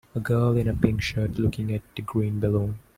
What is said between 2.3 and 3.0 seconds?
balloon.